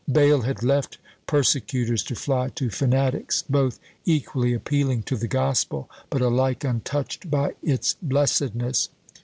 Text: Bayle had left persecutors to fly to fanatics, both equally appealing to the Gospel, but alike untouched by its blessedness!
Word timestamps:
Bayle 0.11 0.41
had 0.41 0.63
left 0.63 0.97
persecutors 1.27 2.01
to 2.05 2.15
fly 2.15 2.49
to 2.55 2.71
fanatics, 2.71 3.43
both 3.47 3.79
equally 4.03 4.51
appealing 4.51 5.03
to 5.03 5.15
the 5.15 5.27
Gospel, 5.27 5.87
but 6.09 6.21
alike 6.23 6.63
untouched 6.63 7.29
by 7.29 7.53
its 7.61 7.93
blessedness! 8.01 8.89